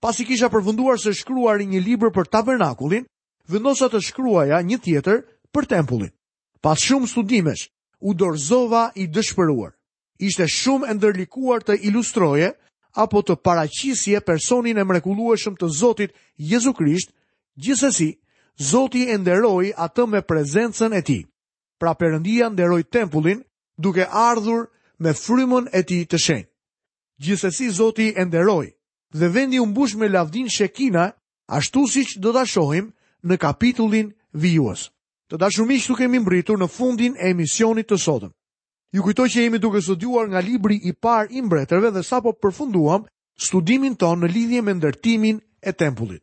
Pas 0.00 0.20
i 0.20 0.24
kisha 0.24 0.48
përfunduar 0.48 1.00
se 1.00 1.12
shkruar 1.14 1.60
një 1.60 1.80
libër 1.80 2.12
për 2.12 2.28
tabernakulin, 2.32 3.06
vendosa 3.48 3.88
të 3.88 4.00
shkruaja 4.04 4.60
një 4.64 4.78
tjetër 4.84 5.24
për 5.52 5.66
tempullin. 5.66 6.12
Pas 6.62 6.78
shumë 6.80 7.08
studimesh, 7.08 7.66
u 8.00 8.14
dorzova 8.14 8.90
i 8.94 9.08
dëshpëruar. 9.08 9.72
Ishte 10.20 10.46
shumë 10.48 10.88
e 10.90 10.94
ndërlikuar 10.94 11.64
të 11.64 11.78
ilustroje 11.88 12.52
apo 13.00 13.22
të 13.22 13.36
paraqisje 13.44 14.20
personin 14.20 14.78
e 14.80 14.84
mrekullueshëm 14.84 15.56
të 15.56 15.68
Zotit 15.78 16.12
Jezu 16.36 16.72
Krisht, 16.76 17.12
gjithsesi 17.56 18.18
Zoti 18.60 19.06
e 19.08 19.16
nderoi 19.16 19.72
atë 19.72 20.04
me 20.08 20.20
prezencën 20.20 20.92
e 20.96 21.00
tij. 21.02 21.22
Pra 21.80 21.94
Perëndia 21.96 22.50
nderoi 22.52 22.84
tempullin 22.84 23.40
duke 23.80 24.04
ardhur 24.04 24.68
me 25.02 25.12
frymën 25.16 25.64
e 25.72 25.80
tij 25.88 26.02
të 26.10 26.18
shenjtë. 26.24 26.50
Gjithsesi 27.24 27.68
Zoti 27.72 28.08
e 28.16 28.22
nderoi 28.24 28.70
dhe 29.18 29.28
vendi 29.34 29.58
u 29.60 29.64
mbush 29.66 29.94
me 29.98 30.08
lavdin 30.10 30.48
Shekina, 30.52 31.06
ashtu 31.48 31.82
siç 31.92 32.18
do 32.22 32.30
ta 32.36 32.44
shohim 32.48 32.90
në 33.26 33.36
kapitullin 33.42 34.12
vijues. 34.32 34.86
Të 35.30 35.38
dashur 35.40 35.66
miq, 35.68 35.86
tu 35.86 35.96
kemi 35.98 36.20
mbritur 36.20 36.58
në 36.60 36.68
fundin 36.68 37.16
e 37.16 37.30
emisionit 37.32 37.88
të 37.88 37.98
sotëm. 37.98 38.32
Ju 38.94 39.02
kujtoj 39.04 39.28
që 39.30 39.42
jemi 39.44 39.58
duke 39.62 39.80
studiuar 39.84 40.28
nga 40.28 40.40
libri 40.42 40.76
i 40.84 40.92
parë 40.92 41.30
i 41.30 41.40
mbretërve 41.46 41.90
dhe 41.94 42.02
sapo 42.02 42.32
përfunduam 42.40 43.04
studimin 43.38 43.94
ton 43.96 44.18
në 44.20 44.32
lidhje 44.34 44.62
me 44.62 44.74
ndërtimin 44.74 45.38
e 45.62 45.72
tempullit. 45.72 46.22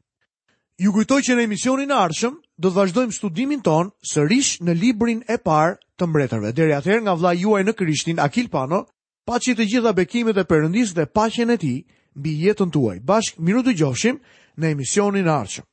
Ju 0.77 0.91
kujtoj 0.93 1.21
që 1.23 1.35
në 1.37 1.45
emisionin 1.47 1.91
e 1.91 1.95
ardhshëm 2.05 2.35
do 2.59 2.67
të 2.69 2.75
vazhdojmë 2.79 3.15
studimin 3.15 3.61
ton 3.63 3.91
sërish 4.11 4.59
në 4.67 4.73
librin 4.83 5.23
e 5.31 5.37
parë 5.47 5.79
të 5.99 6.07
mbretërve. 6.09 6.51
Deri 6.57 6.73
atëherë 6.77 7.03
nga 7.05 7.15
vllai 7.17 7.35
juaj 7.41 7.61
në 7.67 7.73
Krishtin 7.79 8.19
Akil 8.25 8.49
Pano, 8.53 8.83
paçi 9.27 9.55
të 9.57 9.65
gjitha 9.71 9.93
bekimet 9.97 10.37
e 10.37 10.45
Perëndisë 10.51 10.97
dhe 10.99 11.07
paqen 11.19 11.53
e 11.55 11.57
tij 11.63 11.77
mbi 12.17 12.35
jetën 12.45 12.71
tuaj. 12.75 12.97
Bashk 13.09 13.39
miru 13.45 13.65
dëgjofshim 13.65 14.21
në 14.61 14.73
emisionin 14.75 15.29
e 15.31 15.35
ardhshëm. 15.41 15.67